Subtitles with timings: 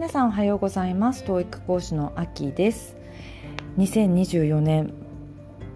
[0.00, 1.24] 皆さんおはようございます。
[1.24, 2.96] TOEIC 講師のあきです。
[3.76, 4.94] 2024年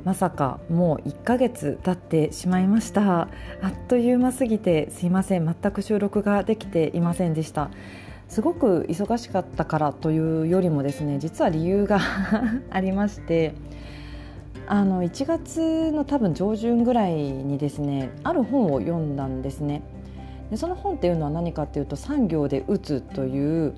[0.03, 3.21] まさかもう1ヶ月経ってしまいました。
[3.21, 3.29] あ
[3.67, 5.45] っという間すぎてすいません。
[5.45, 7.69] 全く収録ができていませんでした。
[8.29, 12.01] すごく忙しかったからというよりもですね実は理由が
[12.73, 13.53] ありまして
[14.67, 19.83] あの1月の多分上旬ぐらいにですねある本を読んだんですね。
[20.51, 23.75] でその本っていうのは何かっていうと「産業で打つ」という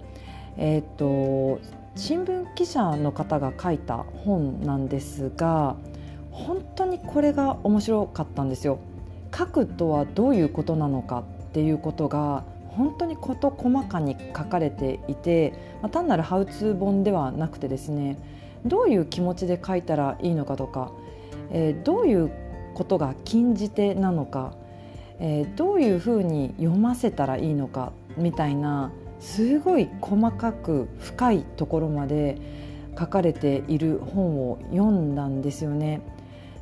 [0.59, 1.61] えーと、
[1.97, 5.77] 新聞記者の方が書いた本なんですが
[6.31, 8.79] 本当にこれが面白かったんですよ。
[9.37, 15.53] 書くとはどういうことなのかっていうことが本当に事細かに書かれていて、
[15.83, 18.19] まあ、単なるハウツー本ではなくてですね
[18.65, 20.93] どういう気持ちで書いたらいいのかとか、
[21.51, 22.31] えー、どういう
[22.75, 24.53] ことが禁じ手なのか、
[25.19, 32.39] えー、どういうふうに読ませたらいいのかみたいなすごい細かく深いところまで
[32.99, 36.01] 書かれている本を読んだんですよね。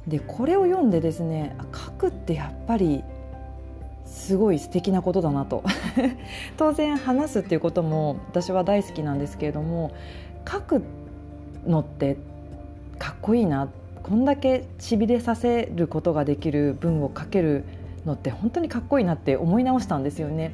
[0.07, 3.03] でこれを読んでですね書くってやっぱり
[4.05, 5.63] すごい素敵なことだなと
[6.59, 9.93] 当然話すっていうことも私は大好きなんですけれども
[10.47, 10.83] 書く
[11.67, 12.19] のって
[12.99, 13.69] かっこいいな
[14.03, 17.65] こんだけしびれさせることができる文を書ける
[18.05, 20.53] のって本当にかっこいいなって思い直したんですよね。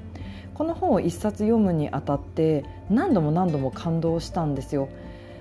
[0.54, 4.88] この本を一冊読むにあたって何度も何度も感動したんですよ。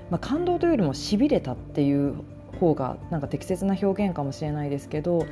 [0.10, 2.16] まあ、感動というよりもしびれたっていう
[2.60, 5.26] 方がなんか適切な表現かもしれないですけど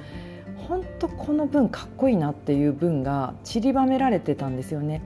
[0.68, 5.02] 本当この文かっこいいなっていう文が散りばめられてたんですよね。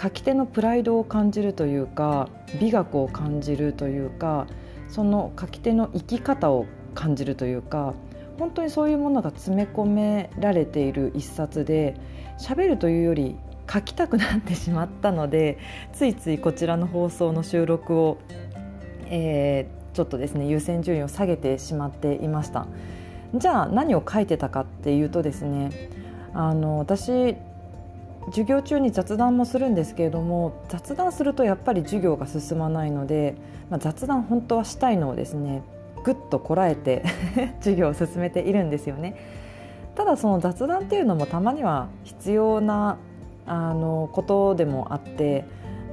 [0.00, 4.46] 書き手のプライドを感じるというか美学を感じるというか
[4.88, 7.94] その書き手の生き方を感じるというか
[8.38, 11.96] 本当にそういうものが詰め込められている一冊で
[12.38, 13.36] 喋るというより
[13.72, 15.58] 書きたくなってしまったので
[15.92, 18.18] ついついこちらの放送の収録を、
[19.06, 22.66] えー、ちょっとですね優先順位を下げてしまっていました
[23.34, 25.70] じゃあ何を書いてたかっていうとですね
[26.34, 27.36] あの私
[28.26, 33.36] 授業中に雑談もするんですけれども雑談するとやっぱり授業が進まないので、
[33.70, 35.62] まあ、雑談本当はしたいのをですね
[36.04, 37.04] ぐっとこらえて
[37.60, 39.16] 授業を進めているんですよね。
[39.94, 42.96] ただその雑談っていうのもたまには必要な
[43.46, 45.44] あのことでもあって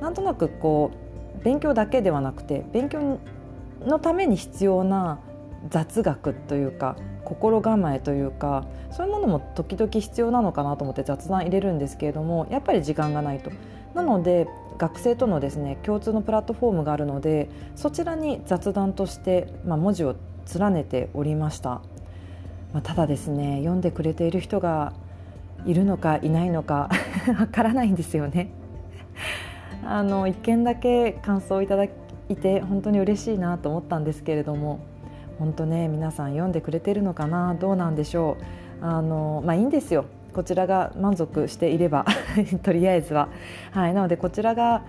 [0.01, 0.91] なんとなくこ
[1.41, 3.19] う勉強だけではなくて勉強
[3.85, 5.19] のために必要な
[5.69, 13.51] 雑学というか心構えというかそういうものも時々必要なのかなと思って雑談入れるんですけれどもやっぱり時間がないと。
[13.93, 14.47] なので
[14.77, 20.15] 学生とのですね共通のプラットフォームがあるのでそちらに雑談として、まあ、文字を
[20.57, 21.81] 連ねておりました。
[22.73, 24.93] まあ、ただですね読んでくれている人が
[25.65, 26.89] いるのかいないのか
[27.39, 28.49] わからないんですよね。
[29.85, 31.89] あの一件だけ感想をいただい
[32.35, 34.79] て本当に嬉しいなと思ったんですけれども
[35.39, 38.37] 本当ね皆さん読んでくれてるのかなどうなんでしょ
[38.81, 38.85] う。
[38.85, 40.05] あのまあいいんですよ。
[40.33, 42.05] こちらが満足していれば
[42.61, 43.29] とりあえずは、
[43.71, 44.83] はい、なのでこちらが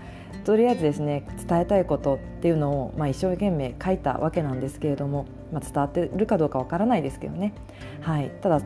[0.45, 7.55] とりあえずですね伝えたいことっていうのを、まあ、一生懸命書いたわけなんですけれども、まあ、伝わってるかどうかわからないですけどね、
[8.03, 8.61] はい、ただ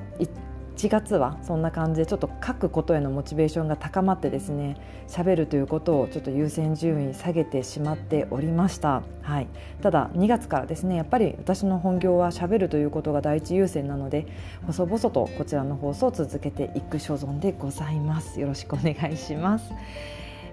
[0.76, 9.48] 1月はそんな感じでちょっと書くことへのモチベーションが高まってですね喋るということをちょっと優先順位下げてしまっておりました、はい、
[9.82, 14.26] ただ2月からですねやっぱり私の本業は喋るということが第一優先なので
[14.66, 18.40] 細々とこちらの放送を続けていく所存でございます。
[18.40, 19.72] よろしくお願いします。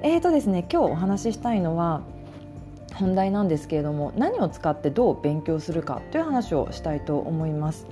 [0.01, 2.01] えーとですね今日お話ししたいのは
[2.93, 7.87] 本題なんですけれども何を使ってどう勉強するかという話をしたいと思います。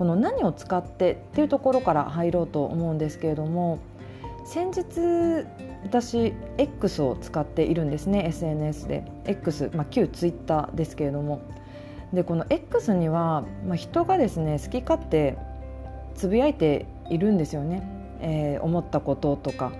[0.00, 3.80] この何を使ってっていうところから入ろうと思うんですけれども
[4.46, 5.46] 先日
[5.84, 9.04] 私 X を使っているんですね SNS で。
[9.26, 11.42] X、まあ、旧 Twitter ですけれども。
[12.14, 15.36] でこの X には、まあ、人がですね好き勝手
[16.14, 17.82] つぶやいているんですよね、
[18.22, 19.70] えー、思ったこととか、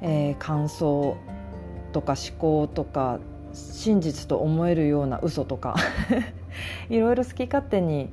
[0.00, 1.16] えー、感想
[1.92, 3.20] とか思考とか
[3.52, 5.76] 真実と思えるような嘘とか。
[6.90, 8.10] いろいろ好き勝手に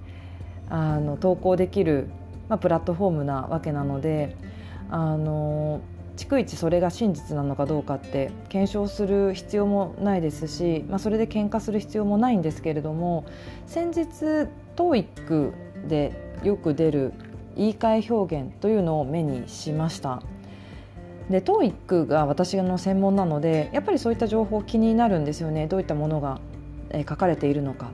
[0.69, 2.09] あの投稿できる、
[2.47, 4.35] まあ、プラットフォームなわけなので
[4.89, 5.81] あの
[6.17, 13.25] 逐一それが真実なのかどうかって検証する必要もないですし、まあ、それで喧嘩する必要もないんですけれども
[13.67, 17.13] 先日 TOEIC でよく出る
[17.55, 20.21] 言い換え表現というのを目にしました。
[21.29, 26.39] で TOEIC が私の専門なのでやっぱりそういった情報気になるんですよねどういったものが
[27.07, 27.91] 書かれているのか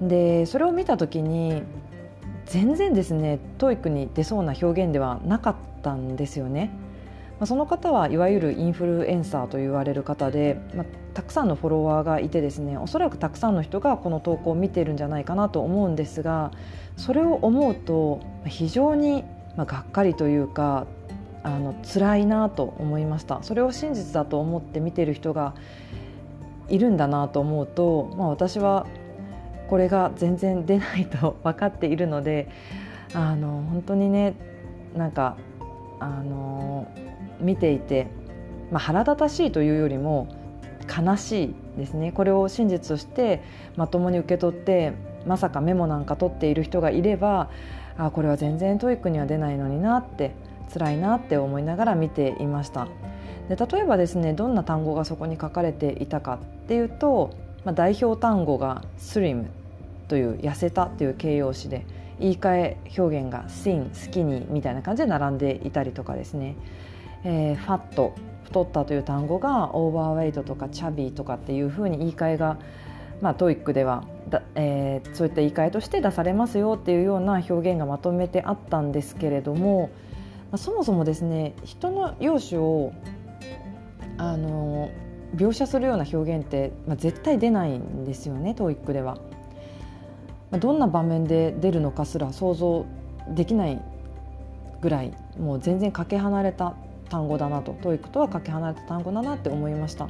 [0.00, 1.62] でそれを見た時に
[2.46, 6.70] 全然ですね TOEIC に出そうな表現ではなかったんですよね。
[7.44, 16.50] あ、その方はいわゆるインフルエンサーと言われる方で、まあ、たくさんのフォロワーがいてですねおそらくたくさんの人がこの投稿を見てるんじゃないかなと思うんですが
[16.96, 19.24] それを思うと非常に
[19.56, 20.86] がっかりというか
[21.42, 25.54] あの辛いなと思いましたそれを真実だと思って見てる人が
[26.68, 28.86] いるんだなと思うと、まあ、私は
[29.68, 32.48] これが全然出ないと分かっているので
[33.14, 34.34] あの本当にね
[34.96, 35.36] なんか
[36.00, 36.86] あの
[37.40, 38.08] 見ていて、
[38.70, 40.28] まあ、腹立たしいというよりも
[40.86, 42.12] 悲しいですね。
[42.12, 43.42] これを真実として
[43.76, 44.92] まともに受け取って
[45.26, 47.48] まさかメモなんか取っている人がいれば
[47.96, 50.32] あこれは全然 TOEICには出ないのになって
[50.72, 52.88] 辛いなって思いながら見ていました。
[53.48, 57.30] で例えばですねどんな単語がそこに書かれていたかっていうと、
[57.64, 59.46] まあ、代表単語が「slim」
[60.08, 61.86] という痩せたという形容詞で
[62.20, 66.56] 言い換え表現が「thin」「skinny」みたいな感じで並んでいたりとかですね
[66.90, 72.58] 「えー、 fat」太ったという単語が overweight とか chubby とかっていうふうに言い換えが
[73.20, 79.90] まあ、 TOEICではだ、えー、そういった言い換えとして出されますよっていうような表現がまとめてあったんですけれども、
[80.50, 82.92] まあ、そもそもですね人の容姿を
[84.18, 84.90] あの
[85.34, 89.18] 描写するような表現って、まあ、絶対出ないんですよね TOEICでは。
[90.50, 92.86] まあ、どんな場面で出るのかすら想像
[93.28, 93.80] できない
[94.80, 96.74] ぐらいもう全然かけ離れた
[97.08, 100.08] 単語だなと TOEICとはかけ離れた単語だなって思いました。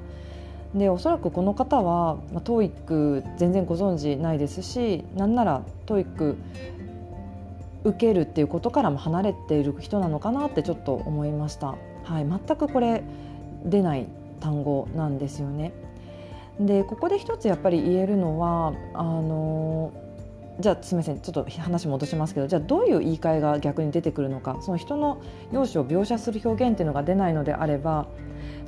[0.75, 6.37] でおそらくこの方は、まあ、 TOEIC全然ご存知ないですしなんなら TOEIC
[7.85, 11.77] 受けるっていうことからも離れている人なのかなってちょっと思いました。
[12.03, 13.03] はい、全くこれ
[13.65, 14.07] 出ない
[14.45, 15.73] 単語なんですよね。
[16.61, 19.91] でここで一つやっぱり言えるのはあの
[20.61, 25.21] じゃあすみませんちょっと話戻しますけどじゃあどういう言い換えが逆に出てくるのかその人の
[25.51, 28.07] 容姿を描写する表現っていうのが出ないのであれば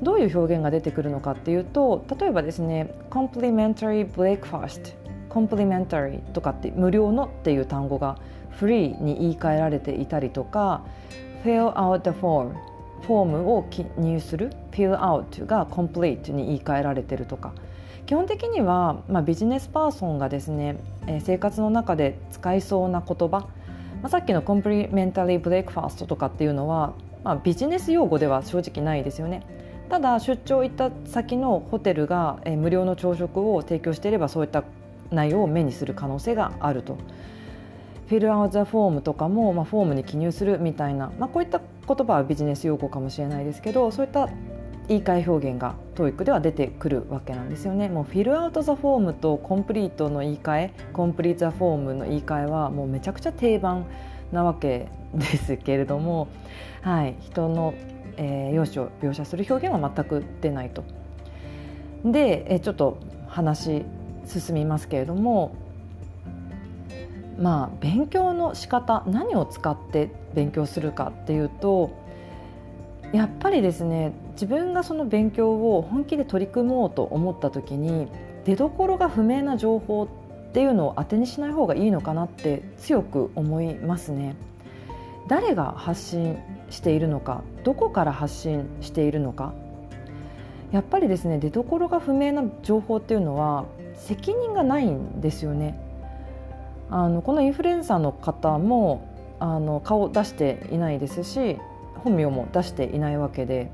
[0.03, 4.95] どういう表現が出てくるのかっていうと例えばですね complimentary breakfast
[5.31, 8.19] complimentary とかって無料のっていう単語が
[8.59, 10.83] free に言い換えられていたりとか
[11.45, 12.53] fill out the form
[13.07, 17.53] フォームを記入する fill out が complete に言い換えられてるとか
[18.07, 20.77] 基本的には、まあ、ビジネスパーソンがですね、
[21.07, 23.49] えー、生活の中で使いそうな言葉、ま
[24.05, 26.95] あ、さっきのコンプリメンタリーブレイクファーストとかっていうのは、
[27.25, 29.43] まあ、ビジネス用語では正直ないですよね。
[29.89, 34.65] ただ出張行った先のホテルが、え無料の朝食を提供していればそういった
[35.11, 36.99] 内容を目にする可能性があると。
[38.07, 44.29] フィルアウザフォームとかも、まあ、フォームに記入するみたいな、まあ、こういった言葉はビジネス用語かもしれないですけどそういった
[44.89, 47.89] 言い換え表現が TOEIC では出てくるわけなんですよね。
[47.89, 53.87] もうフィルアウト・ザ・フォームとコンプリートの言い換えコンプリート・ザ・フォームの言い換えはもうめちゃくちゃ定番
[54.31, 56.29] なわけですけれども、
[56.83, 57.75] はい、人の
[58.17, 60.85] えー、容姿を描写する表現は全く出ないと。
[62.05, 62.99] で、えー、ちょっと
[63.29, 63.85] 話
[64.25, 65.55] 進みますけれども
[67.39, 71.91] まあ勉強の仕方何を使って勉強するかっていうと
[73.13, 78.09] やっぱりですね自分がその勉強を本気で取り組もうと思った時に
[78.45, 84.37] 出どころが不明な情報っていうのを当てにしない方がいいのかなって強く思いますね。
[85.29, 86.39] 誰が発信
[86.71, 89.55] しているのかどこから発信しているのか
[90.71, 95.81] やっぱりですね出どころが不明な情報っていうのは責任がないんですよね。
[96.91, 101.59] あのこのインフルエンサーの方もあの顔を出していないですし
[102.05, 103.71] 本名も出していないわけで、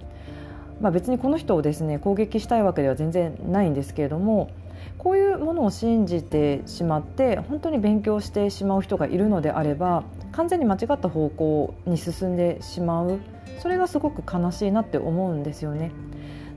[0.80, 4.50] まあ、別にこの人をですね攻撃したいわけでは全然ないんですけれども
[4.98, 13.18] こういうものを信じてしまって本当に勉強してしまう人がいるのであれば完全に間違った方向に進んでしまう
[13.60, 15.92] それがすごく悲しいなって思うんですよね。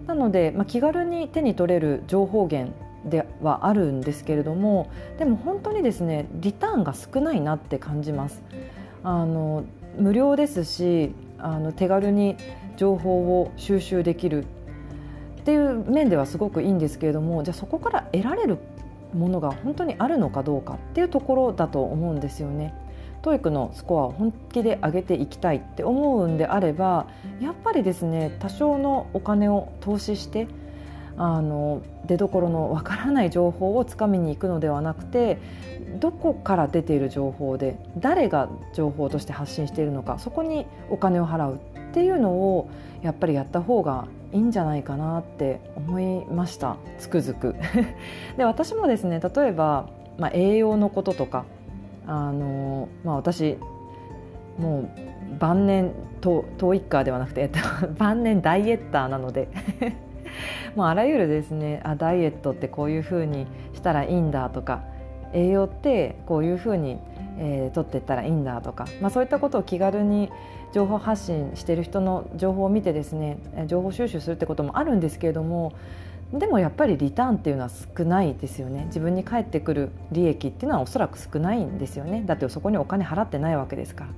[0.08, 2.74] なので、まあ、気軽に手に取れる情報源
[3.06, 8.42] ではあるんですけれどもでも本当にですねリターンが少ないなって感じます。
[9.04, 9.64] あの
[9.98, 12.36] 無料ですしあの手軽に
[12.76, 14.46] 情報を収集できる
[15.42, 18.58] っていう面ではすごくいいんですけれどもじゃあそこから得られる
[19.14, 22.74] ものが本当にあるのかどうかっていうところだと思うんですよね。
[23.22, 27.08] TOEICのスコアを本気で上げていきたいって思うんであれば
[27.40, 30.48] やっぱりですね多少のお金を投資して
[31.18, 35.38] あの出どころのわからない情報をつかみに行くのではなくて
[36.00, 42.70] どこから出ている情報で誰が情報として発信しているのかそこにお金を払うっていうのを
[43.02, 46.76] やっぱりやった方がいいんじゃないかなって思いました。
[46.98, 47.56] つくづく。
[48.36, 51.46] で私もですね例えば、まあ、栄養のこととか
[52.06, 53.58] あの、まあ、私
[54.58, 54.90] もう
[55.40, 57.50] 晩年トトーイッカーではなくて、
[57.98, 59.48] 晩年ダイエッターなので。
[60.76, 64.84] もうあらゆるですねあダイエットってこういうふうにしたらいいんだとか
[65.34, 66.98] 栄養ってこういうふうに、
[67.38, 70.32] えー、取っていったらいいんだとか、まあ、そういったことを気軽に
[70.74, 73.38] 情報発信している人の情報を見てですね
[73.68, 75.74] 情報収集するってこともあるんですけれども
[76.34, 78.86] でもやっぱりリターンっていうのは少ないですよね。
[78.88, 82.24] 自分に返ってくる利益っていうのはおそらく少ないんですよね。
[82.26, 84.10] だってそこにお金払ってないわけですから。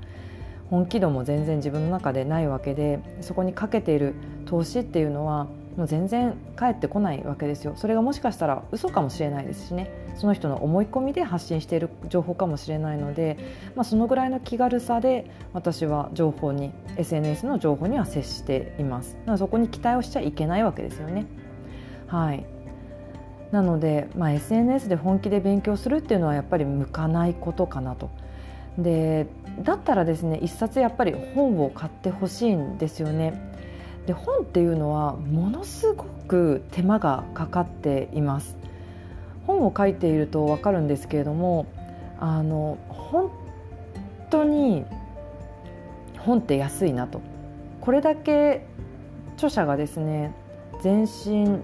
[0.69, 5.47] 本気度も全然自分の中でないわけでそこにかけている投資っていうのは
[5.77, 7.73] もう全然返ってこないわけですよ。
[7.75, 9.91] それがもしかしたら嘘かもしれないですしね。
[10.15, 13.37] その人の思い込みで発信している情報かもしれないので、
[13.75, 19.13] まあ、そのぐらいの気軽さで私は情報に SNS の情報には接しています。
[19.19, 21.27] だからそこに期待をしちゃいけないわけですよね。
[22.07, 22.43] はい。
[23.51, 28.09] なので、まあ、SNS で本気で勉強するっていうのはやっぱり向かないことかなと。
[28.79, 29.27] で
[29.63, 33.33] だったらですね一冊やっぱり本を買ってほしいんですよね。
[34.07, 38.57] で本っていうのはものすごく手間がかかっています。
[39.45, 41.67] 本を書いていると分かるんですけれども
[42.19, 43.31] あの本
[44.29, 44.83] 当に
[46.17, 47.21] 本って安いなと。
[47.81, 48.65] これだけ
[49.35, 50.33] 著者がですね
[50.81, 51.61] 全身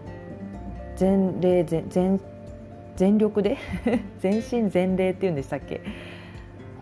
[0.95, 2.19] 全霊全
[2.95, 3.57] 全力で
[4.19, 5.81] 全身全霊っていうんでしたっけ？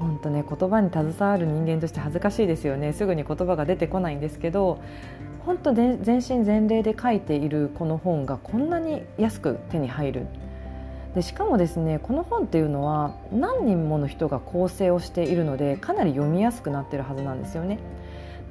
[0.01, 4.81] 本当ね言葉に携わる人間として恥ずかしいですよねすぐに言葉が出てこないんですけど
[5.45, 10.27] 本当全身全霊で書いているこの本がこんなに安く手に入る
[11.15, 17.79] でしかもですねこの本っていうのは何人もの人が構成をしているのでかなり読みやすくなってるはずなんですよね。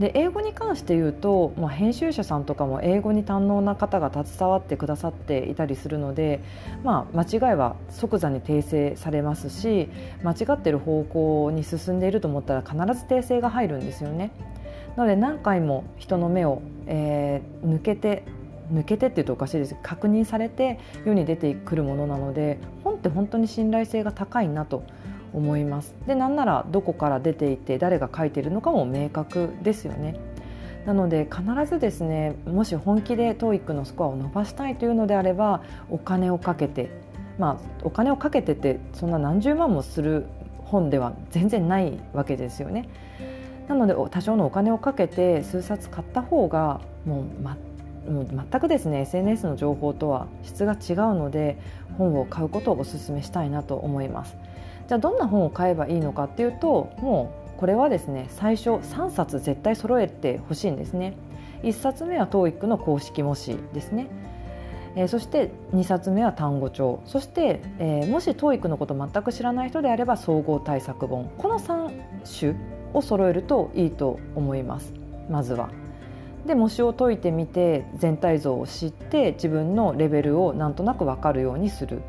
[0.01, 6.41] で英語に関して言うと、まあ、編集者さんとかも英語に堪能な方が携わってくださっていたりするので、
[6.83, 9.91] まあ、間違いは即座に訂正されますし
[10.23, 14.31] 間違ってる方向に進んでいると思ったら必ず訂正が入るんですよね。
[14.97, 18.25] なので何回も人の目を、えー、抜けて
[18.73, 24.85] 抜けてっていうとおかしいです確認されて世に出てくるものなので本って本当に信頼性が高いなと
[25.33, 25.95] 思います。
[26.07, 30.17] でなんならどこから出ていて誰が書いてるのかも明確ですよね。
[30.87, 36.91] なので必ずですねもし本気で TOEIC のスコアを伸ばしたいというのであればお金をかけて
[37.39, 40.27] まあお金をかけてってそんな何十万もする
[40.65, 42.89] 本では全然ないわけですよね。
[43.69, 47.57] なので多少のお金をかけて数冊買った方がもうま
[48.09, 51.59] もう全くですね SNS の情報とは質が違うので
[51.99, 54.37] 本を買うことをお勧めしたいなと思います。
[54.91, 61.15] じゃあどんな本を買えばいいのかっていうともうこれはですね最初3冊絶対揃えてほしいんですね。
[61.63, 64.09] 1冊目は TOEIC の公式模試ですね。
[64.97, 67.01] えー、そして2冊目は単語帳。
[67.05, 71.31] そして、えー、もし TOEIC のこと全く知らない人であれば総合対策本。
[71.39, 71.93] この3
[72.41, 72.57] 種
[72.93, 74.93] を揃えるといいと思います。
[75.29, 75.71] まずは。
[76.47, 82.03] で模試を解いてみて全体像を知って自分のレベルをなんとなく分かるようにする。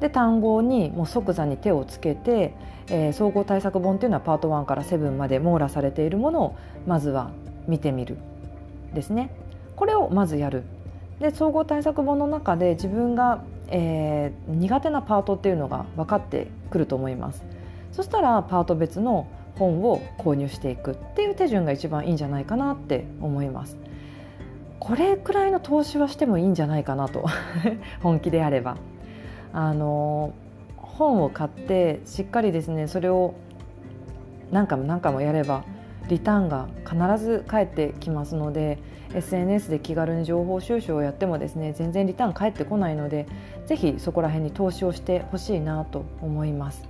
[0.00, 2.54] で単語にもう即座に手をつけて、
[2.88, 7.30] えー、総合対策本っていうのはパート1から7まで網羅されているものをまずは
[7.68, 8.16] 見てみる
[8.94, 9.30] ですね。
[9.76, 10.64] これをまずやる
[11.20, 17.44] で総合対策本の中で自分が、えー、苦手なパートっていうのが分かってくると思います。
[17.92, 19.26] そしたらパート別の
[19.56, 23.76] 本を購入していくっていう手順が一番いいんじゃないかなって思います。
[24.78, 27.26] これくらいの投資はしてもいいんじゃないかなと
[28.02, 28.76] 本気であれば。
[29.52, 30.32] あの
[30.76, 33.34] 本を買ってしっかりですねそれを
[34.50, 35.64] 何回も何回もやれば
[36.08, 38.78] リターンが必ず返ってきますので
[39.14, 43.26] SNS で気軽に情報収集をやってもですね全然リターン返ってこないので
[43.66, 46.88] ぜひそこら辺に投資をしてほしいなと思います。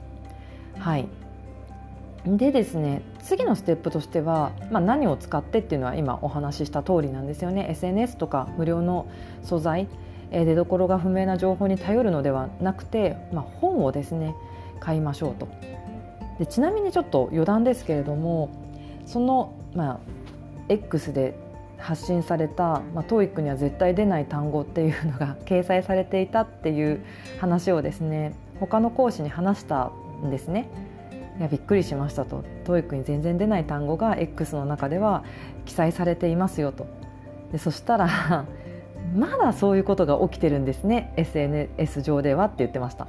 [0.79, 1.09] はい
[2.27, 9.07] でですね次のステップとしては、まあ、何を使ってっていうのは今お話しした通りなんですよね SNS とか無料の
[9.43, 9.89] 素材
[10.31, 14.35] 出どころが不明な情報に頼るのではなくて、まあ、本をですね
[14.79, 15.49] 買いましょうと。
[16.39, 18.49] でちなみにちょっと余談ですけれども
[19.05, 20.01] その、まあ、
[20.69, 21.35] X で
[21.77, 27.01] 発信された、まあ、TOEIC には絶対出ない単語っていうのが 掲載されていたっていう
[27.41, 29.91] 話をですね他の講師に話した
[30.25, 30.69] んですね。
[31.39, 32.45] いやびっくりしましたと。
[32.65, 35.25] TOEIC に全然出ない単語が X の中では
[35.65, 36.87] 記載されていますよと。
[37.53, 38.45] でそしたら
[39.15, 41.13] まだそういうことが起きてるんですね。
[41.17, 43.09] SNS 上ではって言ってました。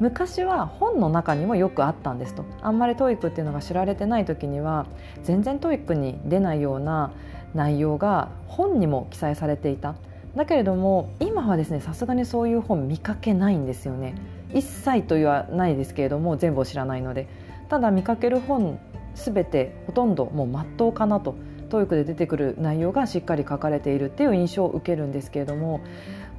[0.00, 2.44] 昔は本の中にもよくあったんですと。
[2.62, 4.86] あんまり TOEICっていうのが知られてない時には
[5.24, 7.12] 全然 TOEICに出ないような
[7.54, 9.94] 内容が本にも記載されていた。
[10.36, 14.14] だけれども今はですねさすがにそういう本見かけないんですよね。
[14.54, 17.28] 一切と言わないですけれども全部を知らないので。
[17.68, 18.78] ただ見かける本
[19.14, 21.34] 全てほとんどもう真っ当かなと。
[21.68, 25.80] TOEIC で出てくる内容がしっかり書かれているっていう印象を受けるんですけれども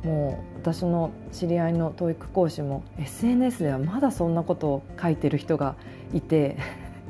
[0.03, 5.75] もう私の知り合いの TOEIC 講師も SNS ではまだそんなことを書いてる人が
[6.13, 6.57] いて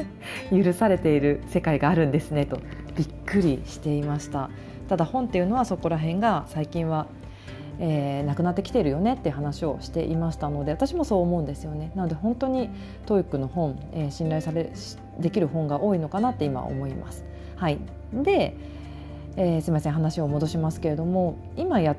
[0.51, 2.59] 許されている世界があるんですねと
[2.95, 4.49] びっくりしていました
[4.87, 7.07] ただ本っていうのはそこら辺が最近は
[7.81, 12.69] えー、なくなってきてるよねって話をしていましたので私もそう思うんですよねなので本当に
[13.05, 14.69] TOEIC の本、えー、信頼され
[15.17, 17.25] できる本が多いのかなって今思います。
[17.59, 17.79] はい、
[18.13, 18.55] で、
[19.35, 21.97] えー、すみません話を戻しますけれども今や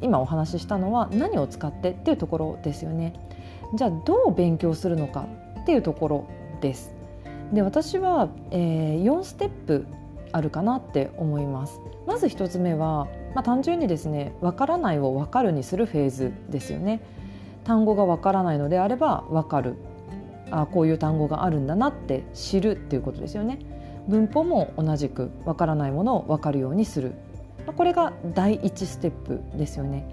[0.00, 3.12] 今お話ししたのは何を使ってっていうところですよね。
[3.74, 5.26] じゃあどう勉強するのか
[5.60, 6.24] っていうところ
[6.62, 6.94] です。
[7.52, 9.86] で私は、えー、4ステップ
[10.32, 11.78] あるかなって思います。
[12.06, 17.02] まず1つ目は、まあ、単純にですねわからないをわかるにするフェーズですよね。
[17.64, 19.76] 単語がわからないのであればわかる
[20.50, 23.58] あこういう単語があるんだなって知るっていうことですよね。
[24.08, 27.12] 文法も同じくわからないものをわかるようにする
[27.76, 30.04] これが第1ステップですよね。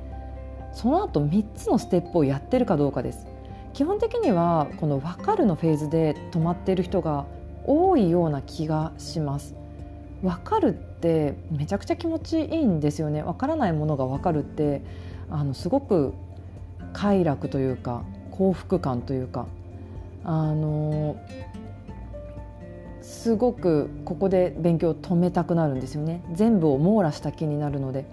[0.71, 3.25] その後3つのステップをやってるかどうかです。
[3.73, 7.25] 基本的にはこの分かるのフェーズで止まっている人が
[7.65, 9.55] 多いような気がします。
[10.21, 14.81] 分かるってめちゃくちゃ気持ちいいんですよね分からないものが分かるって
[15.29, 16.13] あのすごく
[16.93, 19.47] 快楽というか幸福感というか
[20.23, 21.15] あの
[23.19, 26.23] すごくここで勉強を止めたくなるんですよね。
[26.31, 28.05] 全部を網羅した気になるので。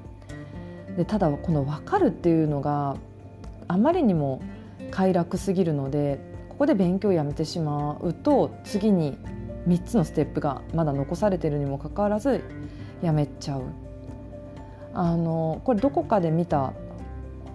[0.96, 2.96] でただこの分かるっていうのが
[3.68, 4.40] あまりにも
[4.90, 9.16] 快楽すぎるのでここで勉強をやめてしまうと次に
[9.68, 12.42] 3つのステップがまだ残されてるにもかかわらず
[13.00, 13.62] やめちゃう。
[14.92, 16.72] あのこれどこかで見た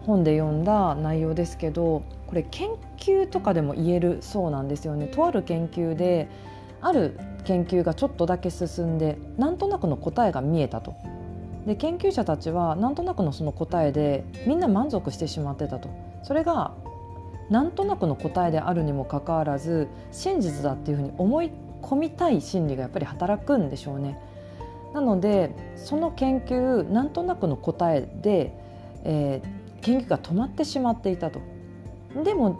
[0.05, 5.08] 本で読んだ内容ですけどこれ研究とかでも言えるそうなんですよね。
[5.08, 6.29] とある研究で
[6.81, 10.95] ある研究がちょっとだけ進んでなんとなくの答えが見えたと。
[11.65, 15.89] で研究者たちはなんとなくのその答えでみんな満足してしまってたと。
[16.23, 16.73] それが
[17.49, 21.51] なんとなくの答えであるにもかかわらず真実だっていうふうに思い
[21.82, 24.17] 込みたい心理がやっぱり働くんでしょうね。
[24.93, 28.54] なのでその研究なんとなくの答えで、
[29.04, 31.39] えー、研究が止まってしまっていたと。
[32.23, 32.58] でも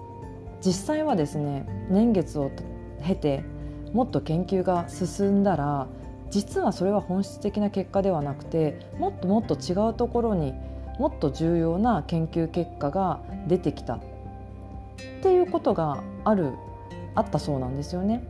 [0.63, 2.52] 実際はですね年月を
[3.04, 3.44] 経て
[3.94, 5.88] もっと研究が進んだら
[6.30, 10.54] 実はそれは本質的な結果ではなくてもっともっと違うところに
[10.98, 14.00] もっと重要な研究結果が出てきたっ
[15.22, 16.54] ていうことがある
[17.16, 18.24] あったそうなんですよね。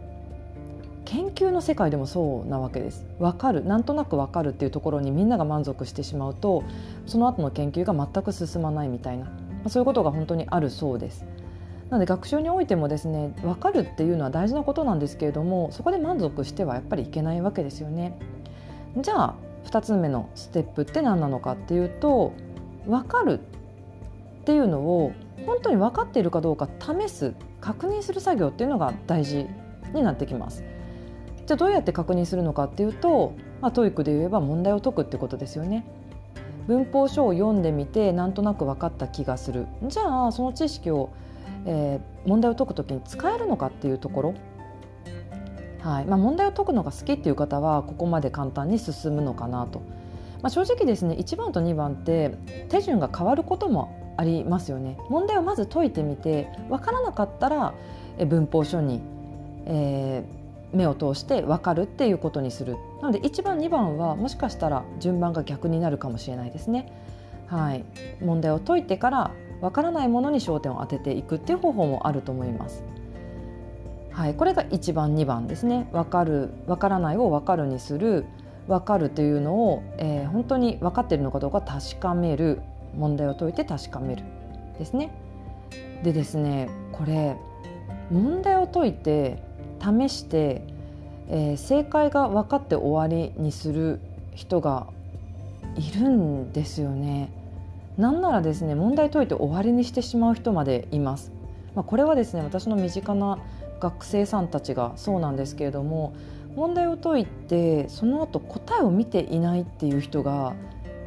[1.06, 3.06] 研究の世界でもそうなわけです。
[3.20, 3.66] 分かる。
[3.66, 6.64] なんとなく分かるっていうところにみんなが満足してしまうと
[7.06, 9.28] その後の研究が全く進まないみたいな、
[9.68, 11.26] そういうことが本当にあるそうです。
[11.92, 18.18] なので学習においてもですね分かるっていうのは大事なことなんですけれどもそこで満足してはやっぱりいけないわけですよね。
[18.98, 22.34] じゃあ2つ目のステップって何なのかっていうと
[22.88, 23.40] 分かる
[24.42, 25.14] っていうのを
[25.46, 29.46] 本当に分かっているかどうか試す確認する作業っていうのが大事
[29.94, 30.64] になってきます。
[31.46, 35.86] じゃあどうやって確認するのかっていうと、まあ、 TOEICで言えば問題を解くってことですよね。
[36.68, 39.68] 文法書を読んでみてなんとなく分かった気がする。
[39.88, 41.10] じゃあその知識を、
[41.66, 44.34] えー、問題を解くときに使えるのかっていうところ、
[45.80, 46.06] はい。
[46.06, 49.80] まあ、問題を解くのが好きっていう方はここまで簡単に進むのかなと、
[50.42, 52.36] まあ、正直ですね1番と2番って
[52.70, 54.98] 手順が変わることもありますよね。
[55.10, 57.74] 問題をまず解いてみて分からなかったら
[58.28, 59.02] 文法書に、
[59.66, 60.42] えー
[60.74, 62.78] 目を通して分かるっていうことにする。
[63.02, 66.92] なので1番2番はもしかしたら順番が逆になるかもしれないですね。
[67.48, 67.84] はい、
[68.22, 72.84] 問題を解いてから分からないものに焦点を当てていくっていう方法もあると思います。
[74.12, 78.26] はい、これが1番2番ですね分かる分からないを分かるにする
[78.68, 82.62] 分かるというのを、えー、本当に分かっているのかどうか確かめる
[82.98, 84.24] 問題を解いて確かめる
[84.78, 85.12] ですね。
[86.04, 87.38] でですねこれ
[88.12, 89.42] 問題を解いて
[89.80, 90.62] 試して、
[91.30, 94.00] えー、正解が分かって終わりにする
[94.36, 94.88] 人が
[95.78, 97.32] いるんですよね。
[97.98, 101.32] なんならですね問題解いて終わりにしてしまう人までいます。
[101.76, 103.40] まあ、これはですね私の身近な
[103.80, 106.14] 学生さんたちがそうなんですけれども
[106.56, 110.54] 問題を解いてその後答えを見ていないっていう人が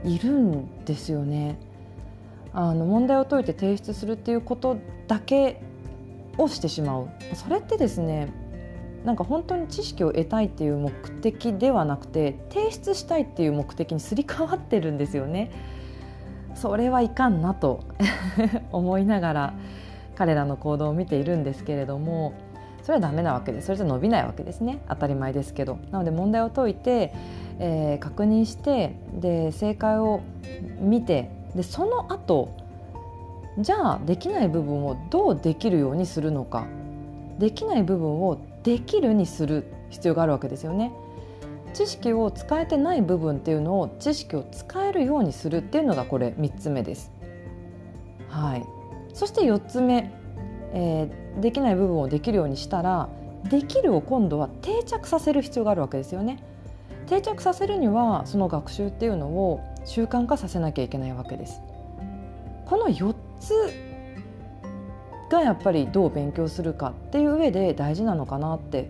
[0.04, 1.58] いるんですよね。
[2.52, 5.60] あの問題を解いて提出するっていうことだけ
[6.38, 8.32] をしてしまうそれってですね
[9.04, 15.50] なんか本当に知識を得たいっていう目的ではなくて提出したいっていう目的にすり替わってるんですよね。
[16.54, 17.80] それはいかんなと
[18.72, 19.54] 思いながら
[20.14, 22.34] 彼らの行動を見ているんですけれども
[22.82, 23.66] それはダメなわけです。
[23.66, 24.78] それじゃ伸びないわけですね。
[24.90, 25.78] 当たり前ですけど。
[25.90, 27.14] なので問題を解いて、
[27.58, 30.20] えー、確認してで正解を
[30.80, 32.50] 見てでその後
[33.58, 36.66] じゃあできない部分をどうできるようにするのか。
[37.38, 40.92] できない部分をできるにする必要があるわけですよね。
[41.74, 47.12] 知識を使えてない部分っていうのを知識を使えるようにするっていうのがこれ3つ目です。
[48.28, 48.64] はい、
[49.12, 50.10] そして4つ目、
[50.72, 53.08] えー、できない部分をできるようにしたら
[53.50, 56.42] できるを今度は定着させる必要があるわけですよね。
[57.06, 61.60] 定着させるにはその学習っていうのを習慣化させなきゃいけないわけです。
[62.66, 63.52] この4つ
[65.30, 68.88] がやっぱりどう勉強するかっていう上で大事なのかなって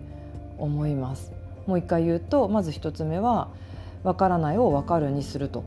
[0.57, 1.34] 思います。
[1.67, 3.49] もう一回言うとまず1つ目は
[4.03, 5.63] 「わからないをわかる」にすると。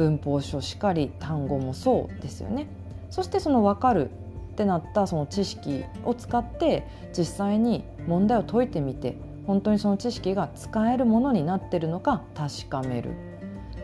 [0.00, 2.68] 文法書しかり単語もそうですよね。
[3.10, 4.08] そしてその「わかる」
[4.52, 6.86] ってなったその知識を使って
[7.16, 13.10] 実際に問題を解いてみて本当にその知識が使えるものになってるのか確かめる。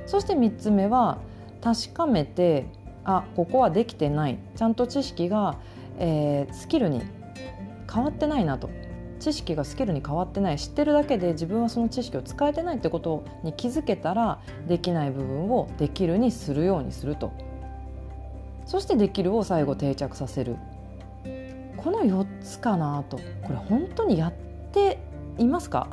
[0.06, 1.18] そして3つ目は
[1.60, 2.66] 確かめて
[3.04, 4.38] あここはできてない。
[4.54, 5.56] ちゃんと知識が、
[5.98, 7.02] えー、スキルに
[7.92, 8.70] 変わってないなと。
[9.18, 17.32] 知識がスキルに変わってない知ってるだけで自分はその知識を使えてないってことに気づけたらできない部分をできるにするようにすると。
[18.66, 20.56] そしてできるを最後定着させる。
[21.76, 23.18] この4つかなと。
[23.42, 24.32] これ本当にやっ
[24.72, 24.98] て
[25.38, 25.88] いますか？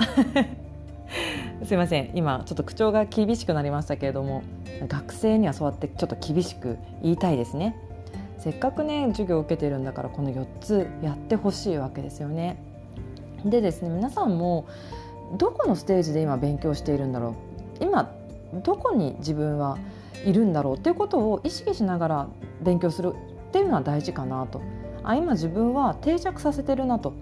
[1.65, 2.11] すいません。
[2.15, 4.41] 今ちょっと口調が厳しくなりましたけれども
[4.87, 7.75] 学生にはそうやってちょっと厳しく言いたいですね。
[8.39, 12.57] せっかくね授業を受けてるんだからこの4つやってほしいわけですよね。
[13.45, 14.65] でですね皆さんも
[15.37, 17.35] どこのステージで今勉強しているんだろ
[17.79, 17.83] う？
[17.83, 18.11] 今
[18.53, 19.77] どこに自分は
[20.25, 20.77] いるんだろう？
[20.77, 22.27] っていうことを意識しながら
[22.61, 23.13] 勉強する
[23.49, 24.61] っていうのは大事かなと。
[25.03, 27.13] あ今自分は定着させてるなと。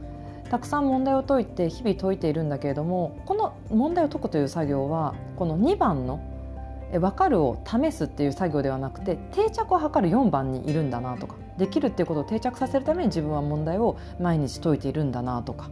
[0.50, 6.20] たくさん問題を解いて日々解いているんだけれどもこの問題を解くという作業はこの2番の
[6.92, 15.70] 「分かる」を試すっていう作業ではなくて定着を図る4番にいるんだなとかできるっていうことを定着させるために自分は問題を毎日解いているんだなとか。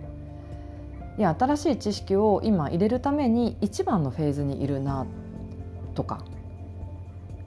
[1.19, 5.05] いや新しい知識を今入れるために1番のフェーズにいるな
[5.93, 6.23] とか、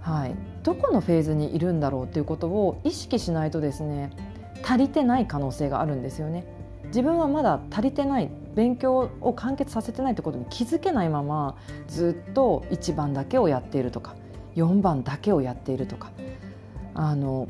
[0.00, 4.10] はい、どこのフェーズにいるんだろうっていうことを意識しないとですね
[4.62, 6.44] 足りてない可能性があるんですよね。
[6.88, 11.56] 自分はまだ足りてない勉強を完結させてないってことに気づけないまま
[11.88, 14.14] ずっと1番だけをやっているとか
[14.54, 16.10] 4番だけをやっているとか。
[16.94, 17.48] あの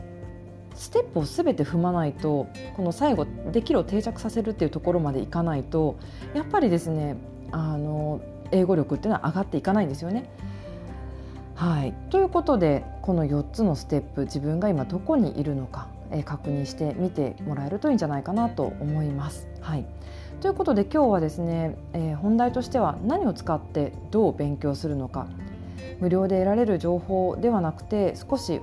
[0.74, 5.96] ステップを全て踏まないとこの最後できるを定着させるっていうところまでいかないと
[6.34, 7.16] やっぱりですね
[7.50, 10.28] あの英語力っていうのは上がっていかないんですよね。
[11.54, 19.48] はい、ということでこの4つのステップ自分が今どこにいるのかえ確認してみてもらえるといいんじゃないかなと思います。
[19.60, 19.86] はい、
[20.40, 25.26] ということで今日はですね、えー、本題としては何を使ってどう勉強するのか
[26.00, 28.60] 無料で得られる情報ではなくて少し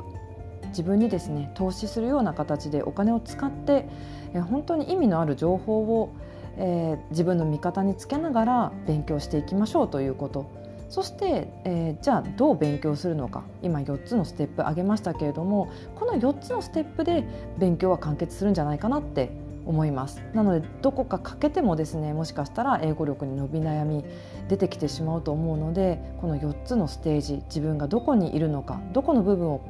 [0.69, 3.87] 自分にですね投資するような形でお金を使って、
[4.33, 6.13] 本当に意味のある情報を、
[6.57, 10.49] えー、自分の味方につけながら勉強していきましょうということ。
[10.89, 13.43] そして、えー、じゃあどう勉強するのか。
[13.61, 17.23] 今4つのステップ挙げましたけれどもこの4つのステップで
[17.59, 19.29] 勉強は完結するんじゃないかなって
[19.65, 20.21] 思います。
[20.33, 24.03] なのでどこか欠けてもですねもしかしたら英語力に伸び悩み
[24.47, 29.61] 出てきてしまうと思うのでこの4つのステージ自分がどこにいるのかどこの部分を、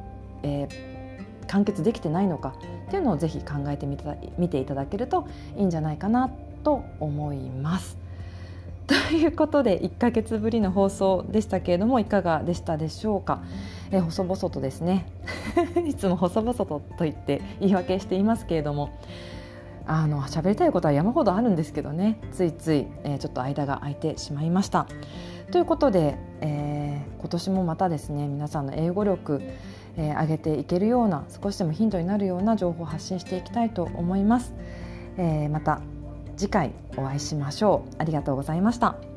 [0.42, 0.89] えー、
[1.50, 2.54] 完結できてないのか
[2.86, 6.30] っていうのをぜひ考えてみた見ていただけるといいんじゃないかな
[6.62, 7.98] と思います。
[8.86, 13.42] ということで1ヶ月ぶりの放送でしたけれどもいかがでしたでしょうか、
[13.92, 15.06] え細々とですね
[15.86, 18.90] いつも細々とと言って言い訳していますけれども
[19.86, 24.86] あの喋りたいことは山ほどあるんですけどねついつい、えー、ちょっと間が空いてしまいました。
[25.52, 29.42] ということで、えー、今年もまたですね皆さんの英語力、
[29.96, 34.52] えー、上げていけるような少しでもヒントになるような情報を発信していきたいと思います。
[35.16, 35.80] えー、また
[36.36, 39.09] 次回お会いしましょうありがとうございました